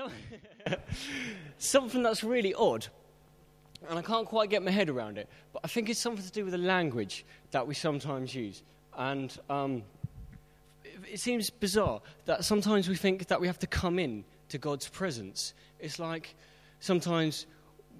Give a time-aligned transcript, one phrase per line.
[0.00, 0.10] So,
[1.58, 2.86] something that's really odd,
[3.88, 6.32] and I can't quite get my head around it, but I think it's something to
[6.32, 8.62] do with the language that we sometimes use.
[8.96, 9.82] And um,
[10.84, 14.56] it, it seems bizarre that sometimes we think that we have to come in to
[14.56, 15.52] God's presence.
[15.78, 16.34] It's like
[16.78, 17.46] sometimes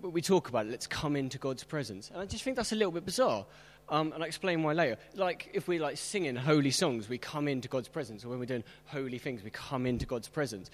[0.00, 2.10] we talk about it, let's come into God's presence.
[2.10, 3.44] And I just think that's a little bit bizarre.
[3.90, 4.96] Um, and I'll explain why later.
[5.16, 8.46] Like if we're like singing holy songs, we come into God's presence, or when we're
[8.46, 10.70] doing holy things, we come into God's presence.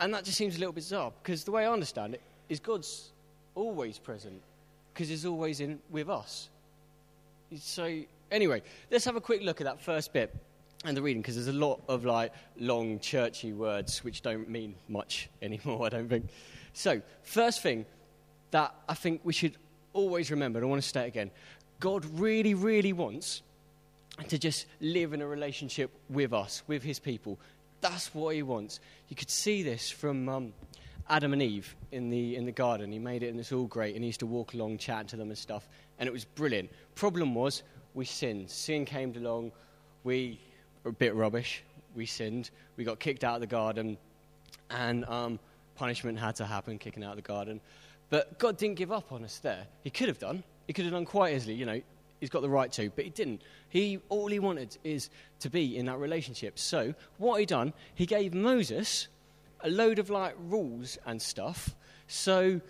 [0.00, 3.10] And that just seems a little bizarre because the way I understand it is God's
[3.54, 4.40] always present
[4.92, 6.48] because He's always in with us.
[7.58, 10.34] So anyway, let's have a quick look at that first bit
[10.84, 14.74] and the reading because there's a lot of like long churchy words which don't mean
[14.88, 15.86] much anymore.
[15.86, 16.28] I don't think.
[16.72, 17.84] So first thing
[18.52, 19.56] that I think we should
[19.92, 21.30] always remember, and I want to state again,
[21.78, 23.42] God really, really wants
[24.28, 27.38] to just live in a relationship with us, with His people.
[27.80, 28.80] That's what he wants.
[29.08, 30.52] You could see this from um,
[31.08, 32.92] Adam and Eve in the, in the garden.
[32.92, 33.94] He made it and it's all great.
[33.94, 35.68] And he used to walk along, chatting to them and stuff.
[35.98, 36.70] And it was brilliant.
[36.94, 37.62] Problem was,
[37.94, 38.50] we sinned.
[38.50, 39.52] Sin came along.
[40.04, 40.40] We
[40.84, 41.62] were a bit rubbish.
[41.94, 42.50] We sinned.
[42.76, 43.98] We got kicked out of the garden.
[44.70, 45.38] And um,
[45.74, 47.60] punishment had to happen, kicking out of the garden.
[48.08, 49.66] But God didn't give up on us there.
[49.82, 50.42] He could have done.
[50.66, 51.80] He could have done quite easily, you know,
[52.20, 53.42] he's got the right to, but he didn't.
[53.68, 56.58] He all he wanted is to be in that relationship.
[56.58, 59.08] So what he done, he gave Moses
[59.62, 61.74] a load of like rules and stuff.
[62.06, 62.60] So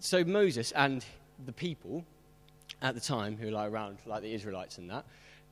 [0.00, 1.04] so Moses and
[1.46, 2.04] the people
[2.82, 5.04] at the time who were like around, like the Israelites and that,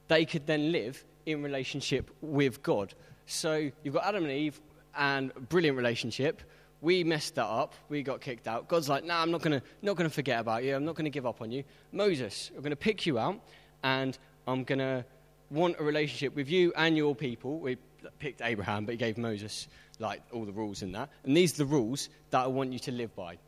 [0.09, 2.93] they could then live in relationship with God.
[3.27, 4.61] So you've got Adam and Eve
[4.97, 6.43] and brilliant relationship
[6.83, 7.75] we messed that up.
[7.89, 8.69] We got kicked out.
[8.69, 10.75] God's like, nah, I'm not going to not gonna forget about you.
[10.75, 11.65] I'm not going to give up on you.
[11.93, 13.41] Moses, I'm going to pick you out,
[13.85, 15.05] and I'm going to
[15.51, 17.59] want a relationship with you and your people.
[17.59, 17.79] We
[18.19, 19.69] picked Abraham, but he gave Moses
[20.01, 21.09] like all the rules in that.
[21.25, 23.39] And these are the rules that I want you to live by.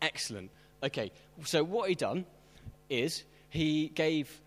[0.00, 0.50] Excellent.
[0.84, 1.10] Okay,
[1.44, 2.24] so what he done
[2.88, 4.40] is he gave,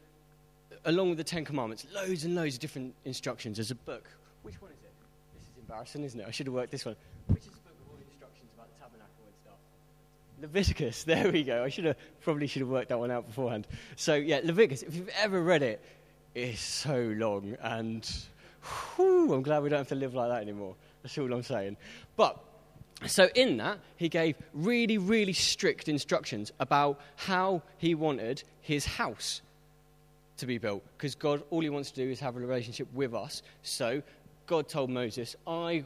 [0.85, 3.57] along with the Ten Commandments, loads and loads of different instructions.
[3.57, 4.07] There's a book.
[4.43, 4.91] Which one is it?
[5.33, 6.25] This is embarrassing, isn't it?
[6.27, 6.95] I should have worked this one.
[7.27, 7.54] Which is
[10.45, 11.03] Leviticus.
[11.07, 11.63] There we go.
[11.63, 13.67] I should have probably should have worked that one out beforehand.
[13.95, 14.83] So yeah, Leviticus.
[14.83, 15.83] If you've ever read it,
[16.33, 18.07] it's so long, and
[18.95, 20.75] whew, I'm glad we don't have to live like that anymore.
[21.01, 21.77] That's all I'm saying.
[22.15, 22.37] But
[23.07, 29.41] so in that, he gave really, really strict instructions about how he wanted his house
[30.37, 30.83] to be built.
[30.97, 33.41] Because God, all he wants to do is have a relationship with us.
[33.63, 34.01] So
[34.47, 35.85] God told Moses, I,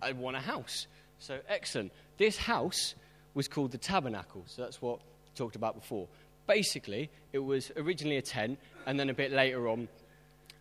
[0.00, 0.86] I want a house.
[1.18, 1.92] So excellent.
[2.18, 2.94] This house
[3.34, 4.44] was called the tabernacle.
[4.46, 6.08] So that's what we talked about before.
[6.46, 9.88] Basically, it was originally a tent, and then a bit later on,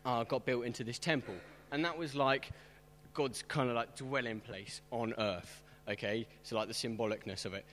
[0.06, 1.36] uh, got built into this temple.
[1.72, 2.52] And that was like
[3.14, 5.64] God's kind of like dwelling place on earth.
[5.90, 6.28] Okay?
[6.44, 7.66] So, like the symbolicness of it.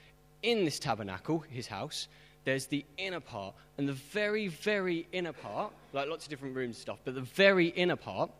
[0.42, 2.08] In this tabernacle, his house,
[2.44, 3.54] there's the inner part.
[3.76, 7.20] And the very, very inner part, like lots of different rooms and stuff, but the
[7.20, 8.30] very inner part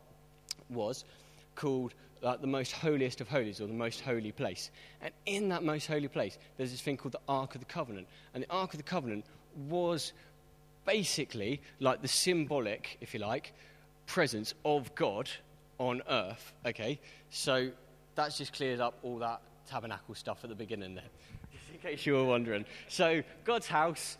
[0.70, 1.04] was
[1.54, 4.70] called like the most holiest of holies or the most holy place.
[5.00, 8.06] And in that most holy place, there's this thing called the Ark of the Covenant.
[8.34, 9.24] And the Ark of the Covenant
[9.68, 10.12] was
[10.86, 13.52] basically like the symbolic, if you like,
[14.06, 15.28] presence of God
[15.78, 16.52] on earth.
[16.66, 16.98] Okay?
[17.30, 17.70] So
[18.14, 21.04] that's just cleared up all that tabernacle stuff at the beginning there,
[21.52, 22.64] just in case you were wondering.
[22.88, 24.16] So God's house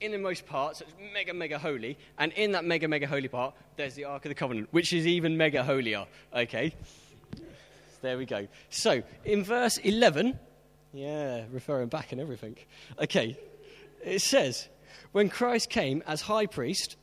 [0.00, 1.96] innermost part, so it's mega, mega holy.
[2.18, 5.06] And in that mega, mega holy part, there's the Ark of the Covenant, which is
[5.06, 6.06] even mega holier.
[6.34, 6.74] Okay?
[8.02, 8.46] There we go.
[8.70, 10.38] So, in verse 11,
[10.92, 12.56] yeah, referring back and everything.
[13.00, 13.36] Okay,
[14.02, 14.68] it says,
[15.12, 16.96] When Christ came as high priest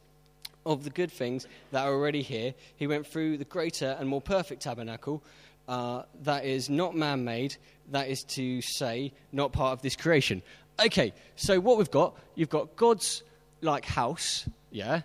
[0.65, 4.21] of the good things that are already here, he went through the greater and more
[4.21, 5.23] perfect tabernacle
[5.67, 7.55] uh, that is not man made,
[7.91, 10.41] that is to say, not part of this creation.
[10.83, 13.23] Okay, so what we've got, you've got God's
[13.61, 15.01] like house, yeah,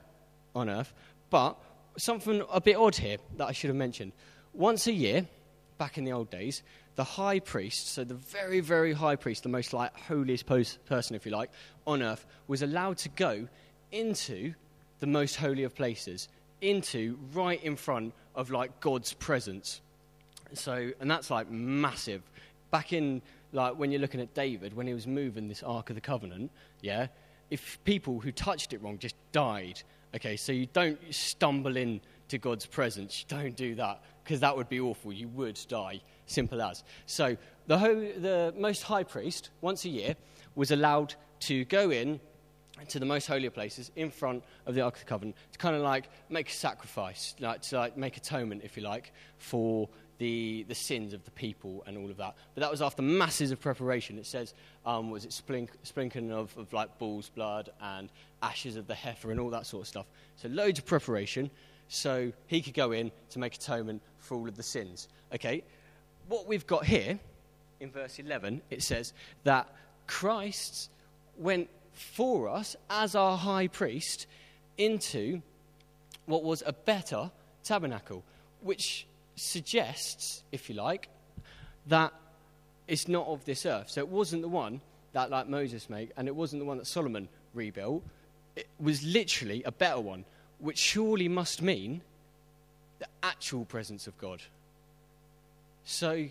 [0.54, 0.92] on earth,
[1.30, 1.56] but
[1.96, 4.12] something a bit odd here that I should have mentioned.
[4.52, 5.26] Once a year,
[5.82, 6.62] back in the old days,
[6.94, 11.26] the high priest, so the very, very high priest, the most like holiest person, if
[11.26, 11.50] you like,
[11.88, 13.48] on earth, was allowed to go
[13.90, 14.54] into
[15.00, 16.28] the most holy of places,
[16.60, 19.80] into right in front of like God's presence.
[20.54, 22.22] So, and that's like massive.
[22.70, 23.20] Back in
[23.52, 26.52] like when you're looking at David, when he was moving this Ark of the Covenant,
[26.80, 27.08] yeah,
[27.50, 29.82] if people who touched it wrong just died,
[30.14, 31.76] okay, so you don't stumble
[32.32, 35.12] into God's presence, don't do that because that would be awful.
[35.12, 36.82] You would die, simple as.
[37.06, 37.36] So
[37.66, 40.16] the, the most high priest, once a year,
[40.54, 42.20] was allowed to go in
[42.88, 45.76] to the most holy places in front of the Ark of the Covenant to kind
[45.76, 49.88] of like make a sacrifice, like to like make atonement, if you like, for
[50.18, 52.34] the, the sins of the people and all of that.
[52.54, 54.18] But that was after masses of preparation.
[54.18, 54.54] It says,
[54.86, 58.08] um, was it sprinkling of, of like bull's blood and
[58.42, 60.06] ashes of the heifer and all that sort of stuff.
[60.36, 61.50] So loads of preparation
[61.92, 65.08] so he could go in to make atonement for all of the sins.
[65.34, 65.62] Okay,
[66.26, 67.18] what we've got here
[67.80, 69.12] in verse 11, it says
[69.44, 69.68] that
[70.06, 70.90] Christ
[71.36, 74.26] went for us as our high priest
[74.78, 75.42] into
[76.24, 77.30] what was a better
[77.62, 78.24] tabernacle,
[78.62, 79.06] which
[79.36, 81.10] suggests, if you like,
[81.88, 82.14] that
[82.88, 83.90] it's not of this earth.
[83.90, 84.80] So it wasn't the one
[85.12, 88.02] that, like Moses made, and it wasn't the one that Solomon rebuilt.
[88.56, 90.24] It was literally a better one,
[90.62, 92.00] which surely must mean
[93.00, 94.40] the actual presence of God.
[95.84, 96.28] So,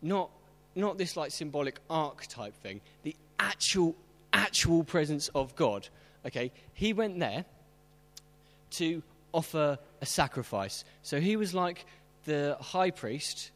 [0.00, 0.30] not,
[0.74, 3.94] not this like symbolic archetype thing, the actual,
[4.32, 5.86] actual presence of God.
[6.26, 7.44] Okay, he went there
[8.70, 9.02] to
[9.34, 10.84] offer a sacrifice.
[11.02, 11.84] So he was like
[12.24, 13.50] the high priest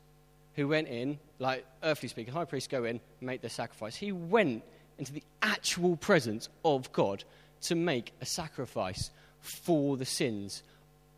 [0.57, 3.97] who went in, like earthly speaking, high priests go in, make the sacrifice.
[3.97, 4.63] He went
[4.99, 7.25] into the actual presence of God
[7.63, 10.62] to make a sacrifice for the sins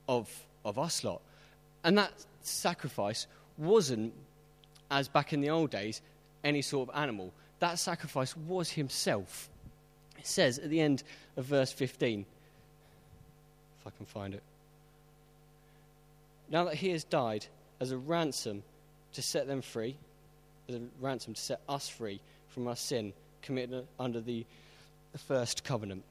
[0.08, 0.28] of,
[0.64, 1.20] of us lot.
[1.84, 2.12] And that
[2.42, 3.26] sacrifice
[3.56, 4.12] wasn't,
[4.90, 6.00] as back in the old days,
[6.44, 7.32] any sort of animal.
[7.58, 9.48] That sacrifice was himself.
[10.18, 11.02] It says at the end
[11.36, 12.24] of verse 15,
[13.80, 14.42] if I can find it.
[16.50, 17.46] Now that he has died
[17.78, 18.62] as a ransom
[19.14, 19.96] to set them free,
[20.68, 23.12] as a ransom to set us free from our sin
[23.42, 24.44] committed under the,
[25.12, 26.02] the first covenant.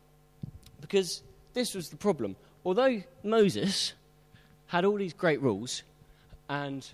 [0.81, 1.21] Because
[1.53, 2.35] this was the problem.
[2.65, 3.93] Although Moses
[4.67, 5.83] had all these great rules
[6.49, 6.85] and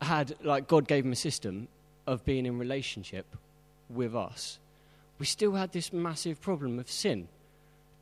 [0.00, 1.68] had, like, God gave him a system
[2.06, 3.26] of being in relationship
[3.90, 4.58] with us,
[5.18, 7.28] we still had this massive problem of sin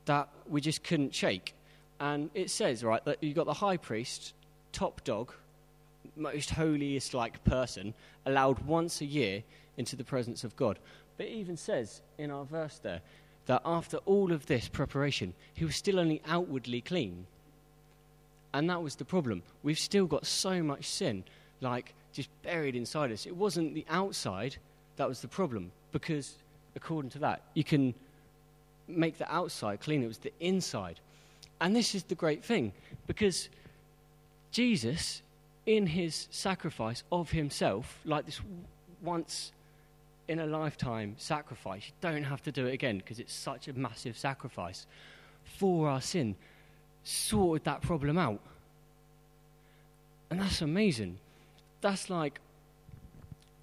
[0.05, 1.53] that we just couldn't shake.
[1.99, 4.33] And it says, right, that you've got the high priest,
[4.71, 5.33] top dog,
[6.15, 7.93] most holiest like person,
[8.25, 9.43] allowed once a year
[9.77, 10.79] into the presence of God.
[11.17, 13.01] But it even says in our verse there
[13.47, 17.25] that after all of this preparation, he was still only outwardly clean.
[18.53, 19.43] And that was the problem.
[19.63, 21.23] We've still got so much sin,
[21.59, 23.25] like just buried inside us.
[23.25, 24.57] It wasn't the outside
[24.97, 26.35] that was the problem, because
[26.75, 27.93] according to that, you can
[28.87, 30.03] make the outside clean.
[30.03, 30.99] It was the inside.
[31.59, 32.73] And this is the great thing,
[33.05, 33.49] because
[34.51, 35.21] Jesus,
[35.65, 38.41] in his sacrifice of himself, like this
[39.01, 39.51] once
[40.27, 41.83] in a lifetime sacrifice.
[41.87, 44.85] You don't have to do it again because it's such a massive sacrifice
[45.43, 46.35] for our sin.
[47.03, 48.41] Sorted that problem out.
[50.29, 51.19] And that's amazing.
[51.81, 52.39] That's like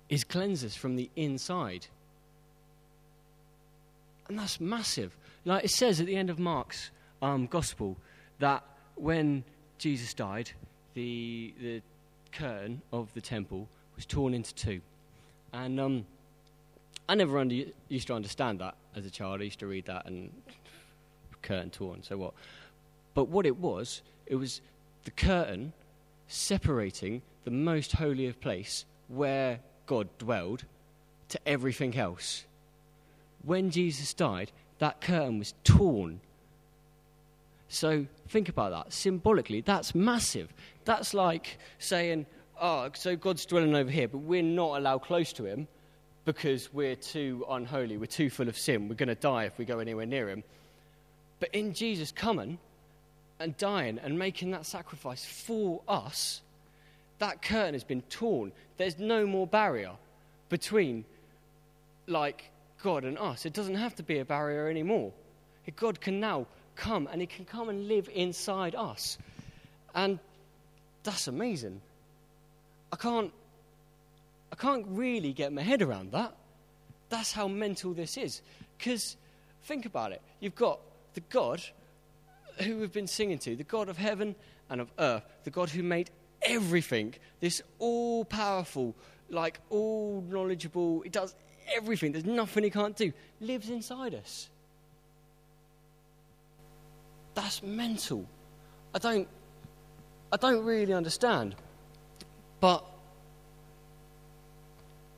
[0.08, 1.86] His cleanses from the inside.
[4.28, 5.16] And that's massive.
[5.44, 6.90] Like it says at the end of Mark's
[7.20, 7.96] um, gospel
[8.38, 8.64] that
[8.94, 9.44] when
[9.76, 10.50] Jesus died,
[10.94, 11.82] the, the
[12.32, 14.80] curtain of the temple was torn into two.
[15.52, 16.06] And um,
[17.08, 19.40] I never under, used to understand that as a child.
[19.40, 20.30] I used to read that and
[21.42, 22.34] curtain torn, so what?
[23.12, 24.60] But what it was, it was
[25.04, 25.72] the curtain
[26.28, 30.64] separating the most holy of place where God dwelled
[31.28, 32.44] to everything else.
[33.42, 36.20] When Jesus died, that curtain was torn.
[37.68, 38.92] So think about that.
[38.92, 40.48] Symbolically, that's massive.
[40.86, 42.24] That's like saying,
[42.60, 45.68] oh, so God's dwelling over here, but we're not allowed close to him
[46.24, 49.64] because we're too unholy, we're too full of sin, we're going to die if we
[49.64, 50.42] go anywhere near him.
[51.40, 52.58] But in Jesus coming
[53.38, 56.40] and dying and making that sacrifice for us,
[57.18, 58.52] that curtain has been torn.
[58.76, 59.92] There's no more barrier
[60.48, 61.04] between
[62.06, 62.50] like
[62.82, 63.46] God and us.
[63.46, 65.12] It doesn't have to be a barrier anymore.
[65.76, 69.18] God can now come and he can come and live inside us.
[69.94, 70.18] And
[71.02, 71.80] that's amazing.
[72.92, 73.32] I can't
[74.54, 76.32] I can't really get my head around that.
[77.08, 78.40] That's how mental this is.
[78.78, 79.16] Because
[79.64, 80.22] think about it.
[80.38, 80.78] You've got
[81.14, 81.60] the God
[82.60, 84.36] who we've been singing to, the God of heaven
[84.70, 86.08] and of earth, the God who made
[86.40, 88.94] everything, this all powerful,
[89.28, 91.34] like all knowledgeable, he does
[91.74, 94.50] everything, there's nothing he can't do, lives inside us.
[97.34, 98.24] That's mental.
[98.94, 99.26] I don't
[100.32, 101.56] I don't really understand.
[102.60, 102.84] But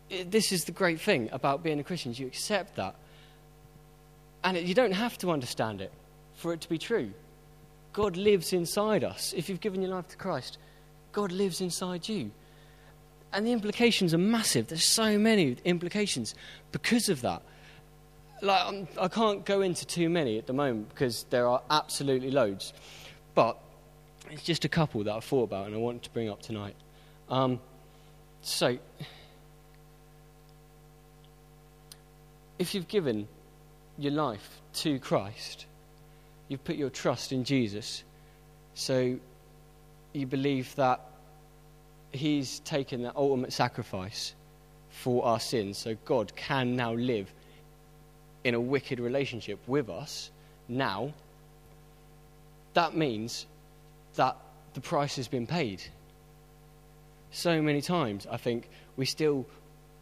[0.08, 2.14] this is the great thing about being a Christian.
[2.14, 2.94] You accept that.
[4.44, 5.92] And you don't have to understand it
[6.36, 7.12] for it to be true.
[7.92, 9.32] God lives inside us.
[9.36, 10.58] If you've given your life to Christ,
[11.12, 12.30] God lives inside you.
[13.32, 14.68] And the implications are massive.
[14.68, 16.34] There's so many implications
[16.72, 17.42] because of that.
[18.42, 21.62] Like, I'm, I can not go into too many at the moment because there are
[21.70, 22.72] absolutely loads.
[23.34, 23.58] But
[24.30, 26.76] it's just a couple that I thought about and I want to bring up tonight.
[27.28, 27.60] Um,
[28.42, 28.78] So,
[32.58, 33.28] if you've given
[33.98, 35.66] your life to Christ,
[36.48, 38.04] you've put your trust in Jesus,
[38.75, 39.18] so
[40.12, 41.00] you believe that
[42.12, 44.34] He's taken that ultimate sacrifice
[44.90, 47.32] for our sins, so God can now live
[48.44, 50.30] in a wicked relationship with us
[50.68, 51.12] now,
[52.75, 53.46] that means
[54.16, 54.36] that
[54.75, 55.82] the price has been paid.
[57.30, 59.46] So many times, I think we still,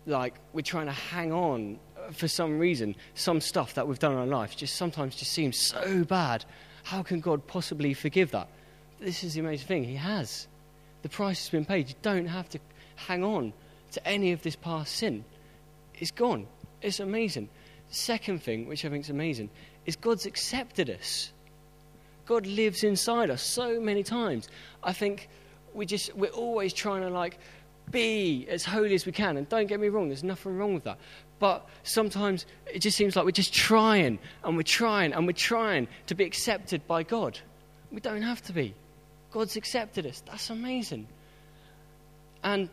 [0.07, 1.79] like, we're trying to hang on
[2.13, 2.97] for some reason.
[3.15, 6.45] Some stuff that we've done in our life just sometimes just seems so bad.
[6.85, 8.49] How can God possibly forgive that?
[9.01, 9.85] This is the amazing thing.
[9.85, 10.47] He has.
[11.03, 11.89] The price has been paid.
[11.89, 12.59] You don't have to
[12.97, 13.53] hang on
[13.93, 15.25] to any of this past sin.
[15.95, 16.47] It's gone.
[16.83, 17.49] It's amazing.
[17.91, 19.51] Second thing, which I think is amazing,
[19.87, 21.33] is God's accepted us.
[22.27, 24.49] God lives inside us so many times.
[24.83, 25.29] I think
[25.75, 27.39] we just we're always trying to like
[27.91, 29.37] be as holy as we can.
[29.37, 30.99] And don't get me wrong, there's nothing wrong with that.
[31.39, 35.89] But sometimes it just seems like we're just trying and we're trying and we're trying
[36.07, 37.39] to be accepted by God.
[37.91, 38.75] We don't have to be.
[39.33, 40.23] God's accepted us.
[40.27, 41.09] That's amazing.
[42.43, 42.69] And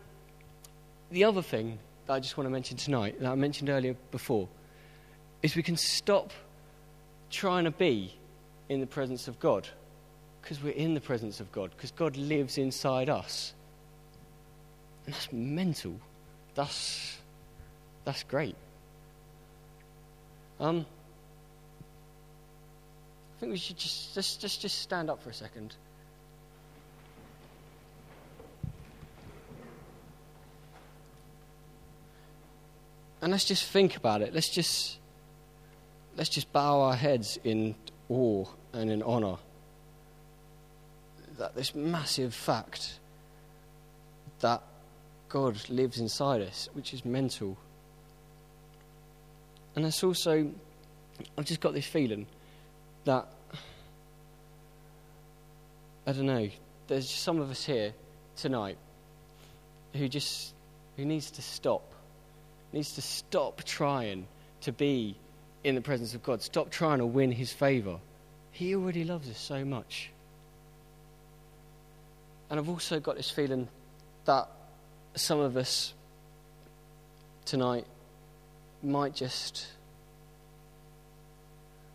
[1.09, 4.47] the other thing that I just want to mention tonight, that I mentioned earlier before,
[5.41, 6.31] is we can stop
[7.29, 8.13] trying to be
[8.69, 9.67] in the presence of God
[10.41, 13.53] because we're in the presence of God, because God lives inside us.
[15.05, 15.99] And that's mental.
[16.55, 17.17] That's,
[18.11, 18.57] that's great.
[20.59, 20.85] Um,
[23.37, 25.75] I think we should just, just, just, just stand up for a second.
[33.21, 34.33] And let's just think about it.
[34.33, 34.97] Let's just
[36.17, 37.75] let's just bow our heads in
[38.09, 39.37] awe and in honor
[41.37, 42.99] that this massive fact
[44.41, 44.61] that
[45.31, 47.57] God lives inside us, which is mental.
[49.75, 50.51] And it's also,
[51.37, 52.27] I've just got this feeling
[53.05, 53.27] that,
[56.05, 56.49] I don't know,
[56.87, 57.93] there's some of us here
[58.35, 58.77] tonight
[59.93, 60.53] who just,
[60.97, 61.93] who needs to stop,
[62.73, 64.27] needs to stop trying
[64.61, 65.15] to be
[65.63, 66.41] in the presence of God.
[66.41, 67.97] Stop trying to win his favor.
[68.51, 70.09] He already loves us so much.
[72.49, 73.67] And I've also got this feeling
[74.25, 74.49] that
[75.15, 75.93] some of us
[77.45, 77.85] tonight
[78.83, 79.67] might just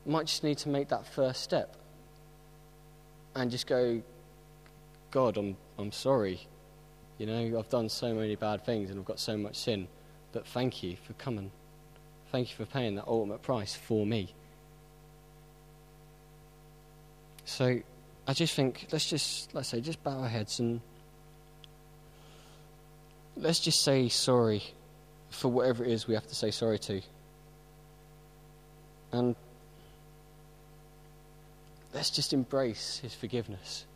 [0.04, 1.76] might just need to make that first step
[3.34, 4.00] and just go
[5.10, 6.46] God I'm I'm sorry.
[7.18, 9.88] You know I've done so many bad things and I've got so much sin
[10.32, 11.50] but thank you for coming.
[12.30, 14.34] Thank you for paying that ultimate price for me.
[17.44, 17.80] So
[18.26, 20.80] I just think let's just let's say just bow our heads and
[23.36, 24.62] let's just say sorry
[25.30, 27.00] for whatever it is we have to say sorry to.
[29.12, 29.36] And
[31.94, 33.86] let's just embrace his forgiveness.